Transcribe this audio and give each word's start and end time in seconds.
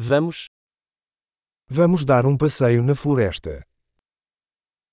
Vamos. 0.00 0.46
Vamos 1.68 2.04
dar 2.04 2.24
um 2.24 2.38
passeio 2.38 2.84
na 2.84 2.94
floresta. 2.94 3.64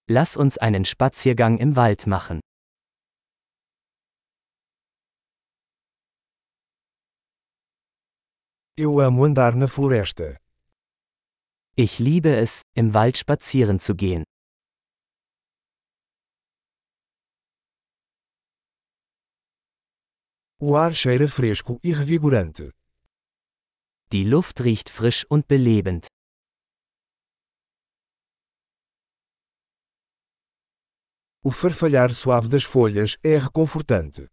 Lass 0.09 0.35
uns 0.35 0.58
einen 0.58 0.83
Spaziergang 0.83 1.59
im 1.59 1.75
Wald 1.75 2.08
machen. 2.08 2.39
Eu 8.76 8.99
amo 8.99 9.26
andar 9.26 9.55
na 9.55 9.68
floresta. 9.68 10.38
Ich 11.76 11.99
liebe 11.99 12.35
es, 12.35 12.63
im 12.74 12.96
Wald 12.96 13.15
spazieren 13.19 13.79
zu 13.79 13.94
gehen. 13.94 14.24
O 20.59 20.76
ar 20.76 20.94
cheira 20.94 21.27
fresco 21.27 21.80
e 21.84 21.94
revigorante. 21.94 22.72
Die 24.16 24.23
Luft 24.23 24.62
riecht 24.63 24.90
frisch 24.90 25.26
und 25.26 25.50
belebend. 25.50 26.08
O 31.44 31.52
farfalhar 31.52 32.12
suave 32.14 32.48
das 32.48 32.64
folhas 32.64 33.18
é 33.23 33.36
reconfortante. 33.46 34.30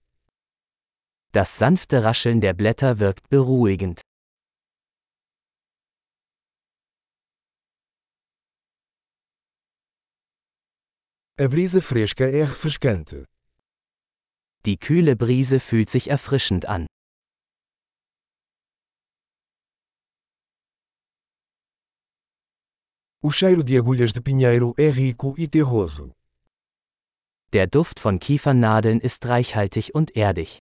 Das 1.33 1.59
sanfte 1.59 2.05
Rascheln 2.05 2.41
der 2.41 2.55
Blätter 2.55 3.01
wirkt 3.01 3.29
beruhigend. 3.29 4.03
A 11.41 11.49
brisa 11.49 11.81
fresca 11.81 12.23
é 12.23 12.45
refrescante. 12.45 13.25
Die 14.65 14.77
kühle 14.77 15.17
Brise 15.17 15.59
fühlt 15.59 15.91
sich 15.91 16.09
erfrischend 16.09 16.67
an. 16.67 16.87
O 23.25 23.31
cheiro 23.31 23.63
de 23.63 23.79
agulhas 23.79 24.13
de 24.13 24.21
pinheiro 24.21 24.75
é 24.77 24.91
rico 24.91 25.37
e 25.39 25.47
terroso. 25.47 26.13
Der 27.53 27.69
Duft 27.69 28.01
von 28.01 28.19
Kiefernadeln 28.19 28.99
ist 28.99 29.25
reichhaltig 29.27 29.95
und 29.95 30.17
erdig. 30.17 30.59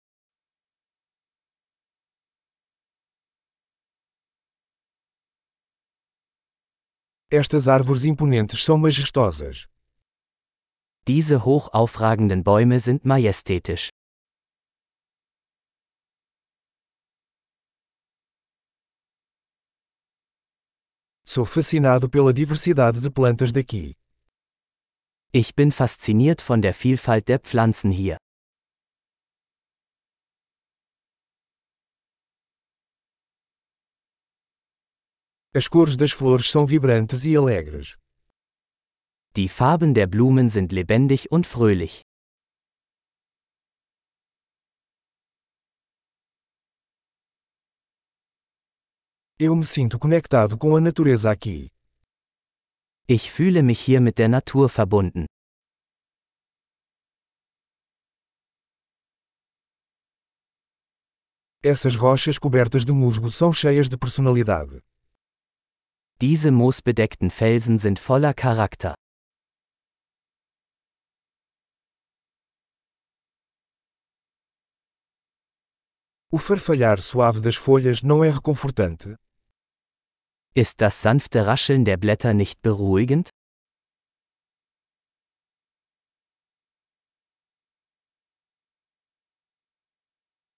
Estas 7.30 7.68
árvores 7.68 8.04
imponentes 8.04 8.64
são 8.64 8.78
majestosas. 8.78 9.68
Diese 11.06 11.44
hoch 11.44 11.68
aufragenden 11.74 12.42
Bäume 12.42 12.80
sind 12.80 13.04
majestätisch. 13.04 13.90
Sou 21.36 21.44
fascinado 21.44 22.08
pela 22.08 22.32
diversidade 22.32 22.98
de 22.98 23.10
plantas 23.10 23.52
daqui. 23.52 23.94
Ich 25.34 25.54
bin 25.54 25.70
fasziniert 25.70 26.40
von 26.40 26.62
der 26.62 26.72
Vielfalt 26.72 27.28
der 27.28 27.40
Pflanzen 27.40 27.90
hier. 27.90 28.16
As 35.54 35.68
cores 35.68 35.98
das 35.98 36.12
flores 36.12 36.50
são 36.50 36.66
vibrantes 36.66 37.26
e 37.26 37.36
alegres. 37.36 37.98
Die 39.36 39.50
Farben 39.50 39.92
der 39.92 40.06
Blumen 40.06 40.48
sind 40.48 40.72
lebendig 40.72 41.30
und 41.30 41.46
fröhlich. 41.46 42.05
Eu 49.38 49.54
me 49.54 49.66
sinto 49.66 49.98
conectado 49.98 50.56
com 50.56 50.74
a 50.76 50.80
natureza 50.80 51.30
aqui. 51.30 51.70
Ich 53.06 53.30
fühle 53.30 53.62
mich 53.62 53.80
hier 53.80 54.00
mit 54.00 54.16
der 54.16 54.30
Natur 54.30 54.70
verbunden. 54.70 55.26
Essas 61.62 61.96
rochas 61.96 62.38
cobertas 62.38 62.86
de 62.86 62.92
musgo 62.92 63.30
são 63.30 63.52
cheias 63.52 63.90
de 63.90 63.98
personalidade. 63.98 64.80
Diese 66.18 66.50
moosbedeckten 66.50 67.28
Felsen 67.28 67.76
sind 67.76 67.98
voller 67.98 68.32
Charakter. 68.34 68.94
O 76.32 76.38
farfalhar 76.38 77.02
suave 77.02 77.42
das 77.42 77.56
folhas 77.56 78.00
não 78.00 78.24
é 78.24 78.30
reconfortante? 78.30 79.14
Ist 80.56 80.80
das 80.80 81.02
sanfte 81.02 81.46
Rascheln 81.46 81.84
der 81.84 81.98
Blätter 81.98 82.32
nicht 82.32 82.62
beruhigend? 82.62 83.28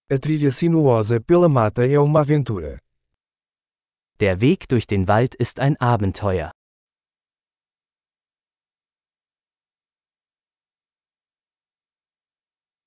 A 0.09 0.17
trilha 0.17 0.53
sinuosa 0.53 1.19
pela 1.19 1.49
mata 1.49 1.85
é 1.85 1.99
uma 1.99 2.21
aventura. 2.21 2.79
Der 4.21 4.39
Weg 4.39 4.69
durch 4.69 4.87
den 4.87 5.09
Wald 5.09 5.35
ist 5.35 5.59
ein 5.59 5.75
Abenteuer. 5.81 6.51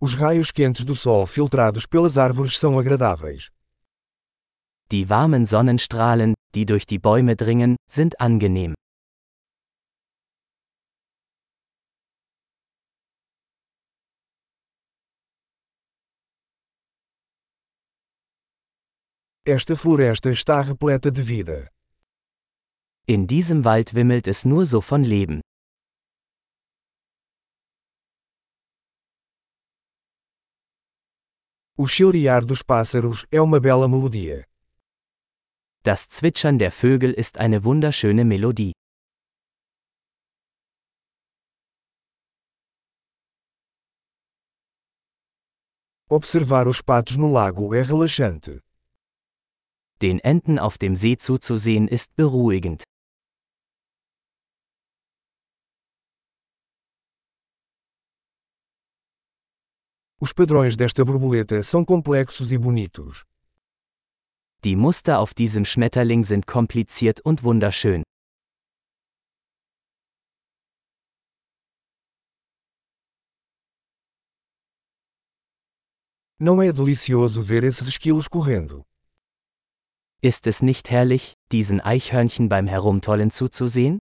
Os 0.01 0.15
raios 0.19 0.51
quentes 0.51 0.87
do 0.87 0.95
sol 0.95 1.27
filtrados 1.27 1.85
pelas 1.85 2.17
árvores 2.17 2.59
são 2.59 2.79
agradáveis. 2.79 3.51
Die 4.93 5.09
warmen 5.09 5.47
Sonnenstrahlen, 5.47 6.35
die 6.55 6.67
durch 6.67 6.85
die 6.85 6.99
Bäume 6.99 7.35
dringen, 7.35 7.77
sind 7.91 8.21
angenehm. 8.21 8.75
Esta 19.47 19.77
floresta 19.77 20.29
está 20.31 20.61
repleta 20.61 21.11
de 21.11 21.27
vida. 21.27 21.69
In 23.07 23.27
diesem 23.27 23.65
Wald 23.65 23.95
wimmelt 23.95 24.29
es 24.29 24.45
nur 24.45 24.67
so 24.67 24.83
von 24.83 25.05
Leben. 25.05 25.41
O 31.79 31.87
chilrear 31.87 32.45
dos 32.45 32.63
pássaros 32.63 33.27
é 33.31 33.41
uma 33.41 33.59
bela 33.59 33.89
melodia. 33.89 34.45
Das 35.85 36.07
Zwitschern 36.09 36.61
der 36.61 36.71
Vögel 36.71 37.13
ist 37.13 37.39
eine 37.39 37.65
wunderschöne 37.65 38.25
Melodie. 38.25 38.73
Observar 46.09 46.69
os 46.69 46.83
patos 46.83 47.17
no 47.17 47.33
lago 47.33 47.75
é 47.75 47.83
relaxante. 47.83 48.61
Den 50.01 50.21
Enten 50.21 50.61
auf 50.61 50.79
dem 50.79 50.95
See 50.95 51.17
zuzusehen 51.17 51.89
ist 51.89 52.15
beruhigend. 52.15 52.85
Os 60.21 60.33
padrões 60.33 60.77
desta 60.77 61.05
borboleta 61.05 61.61
são 61.65 61.85
complexos 61.85 62.53
e 62.53 62.59
bonitos. 62.59 63.25
Die 64.65 64.77
Muster 64.77 65.19
auf 65.19 65.35
diesem 65.35 65.65
Schmetterling 65.65 66.23
sind 66.23 66.47
kompliziert 66.47 67.21
und 67.21 67.43
wunderschön. 67.43 68.05
Não 76.39 76.63
é 76.63 76.73
delicioso 76.73 77.43
ver 77.43 77.65
esses 77.65 77.89
esquilos 77.89 78.29
correndo? 78.29 78.85
Ist 80.23 80.47
es 80.47 80.63
nicht 80.63 80.91
herrlich, 80.91 81.35
diesen 81.51 81.81
Eichhörnchen 81.81 82.49
beim 82.49 82.69
Herumtollen 82.69 83.33
zuzusehen? 83.33 83.99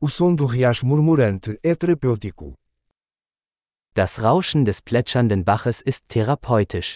O 0.00 0.08
som 0.08 0.32
do 0.32 0.46
riacho 0.46 0.86
murmurante 0.86 1.58
é 1.60 1.74
terapêutico. 1.74 2.54
Das 3.94 4.20
Rauschen 4.22 4.64
des 4.64 4.80
plätschernden 4.80 5.42
Baches 5.42 5.82
ist 5.84 6.06
therapeutisch. 6.06 6.94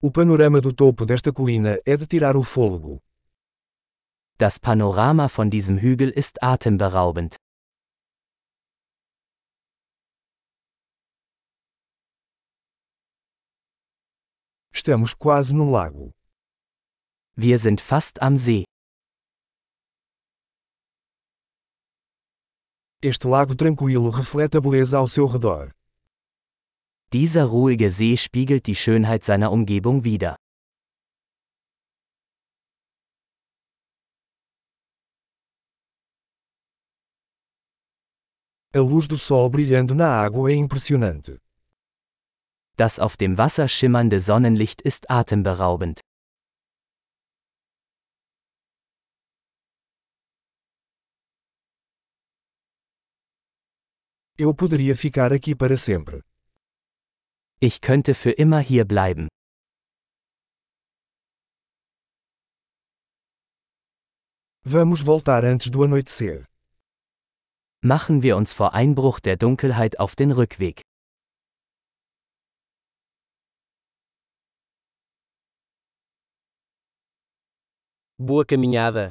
O 0.00 0.10
panorama 0.10 0.58
do 0.58 0.72
topo 0.72 1.04
desta 1.04 1.34
colina 1.34 1.78
é 1.84 1.98
de 1.98 2.06
tirar 2.06 2.34
o 2.34 2.42
fôlego. 2.42 3.02
Das 4.38 4.58
Panorama 4.58 5.28
von 5.28 5.50
diesem 5.50 5.76
Hügel 5.76 6.10
ist 6.16 6.42
atemberaubend. 6.42 7.36
Estamos 14.72 15.14
quase 15.14 15.52
no 15.54 15.70
lago. 15.70 16.12
Wir 17.36 17.58
sind 17.58 17.80
fast 17.80 18.20
am 18.20 18.36
See. 18.36 18.64
Este 23.02 23.28
lago 23.28 23.54
tranquilo 23.54 24.10
reflete 24.10 24.58
a 24.58 24.60
beleza 24.60 24.98
ao 24.98 25.08
seu 25.08 25.26
redor. 25.26 25.72
Dieser 27.12 27.44
ruhige 27.44 27.90
See 27.90 28.16
spiegelt 28.16 28.66
die 28.66 28.74
Schönheit 28.74 29.24
seiner 29.24 29.50
Umgebung 29.52 30.04
wider. 30.04 30.36
A 38.74 38.80
luz 38.80 39.08
do 39.08 39.16
sol 39.16 39.48
brilhando 39.48 39.94
na 39.94 40.10
água 40.10 40.50
é 40.50 40.54
impressionante. 40.54 41.40
Das 42.78 43.00
auf 43.00 43.16
dem 43.16 43.38
Wasser 43.38 43.66
schimmernde 43.66 44.20
Sonnenlicht 44.20 44.80
ist 44.80 45.10
atemberaubend. 45.10 46.00
Eu 54.38 54.54
poderia 54.54 54.96
ficar 54.96 55.32
aqui 55.32 55.56
para 55.56 55.76
sempre. 55.76 56.22
Ich 57.58 57.80
könnte 57.80 58.14
für 58.14 58.30
immer 58.30 58.60
hier 58.60 58.84
bleiben. 58.84 59.26
Vamos 64.62 65.04
voltar 65.04 65.42
antes 65.42 65.72
do 65.72 65.82
anoitecer. 65.82 66.46
Machen 67.82 68.22
wir 68.22 68.36
uns 68.36 68.52
vor 68.52 68.72
Einbruch 68.74 69.18
der 69.18 69.36
Dunkelheit 69.36 69.98
auf 69.98 70.14
den 70.14 70.30
Rückweg. 70.30 70.87
Boa 78.20 78.44
caminhada. 78.44 79.10